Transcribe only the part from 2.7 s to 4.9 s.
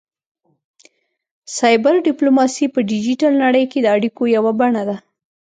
په ډیجیټل نړۍ کې د اړیکو یوه بڼه